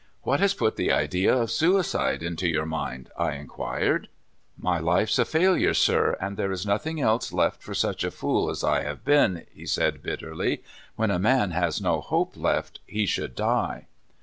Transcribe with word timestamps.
"What 0.23 0.39
has 0.39 0.55
put 0.55 0.77
the 0.77 0.91
idea 0.91 1.31
of 1.31 1.51
suicide 1.51 2.23
into 2.23 2.47
your 2.47 2.65
mind?" 2.65 3.11
I 3.19 3.33
inquired. 3.33 4.09
"My 4.57 4.79
life's 4.79 5.19
a 5.19 5.25
failure, 5.25 5.75
sir; 5.75 6.17
and 6.19 6.37
there 6.37 6.51
is 6.51 6.65
nothing 6.65 6.99
else 6.99 7.31
left 7.31 7.61
for 7.61 7.75
such 7.75 8.03
a 8.03 8.09
fool 8.09 8.49
as 8.49 8.63
I 8.63 8.81
have 8.81 9.05
been," 9.05 9.45
he 9.53 9.67
said 9.67 10.01
bitterl3^ 10.01 10.61
"When 10.95 11.11
a 11.11 11.19
man 11.19 11.51
has 11.51 11.79
no 11.79 12.01
hope 12.01 12.35
left, 12.35 12.79
he 12.87 13.05
should 13.05 13.35
die." 13.35 13.85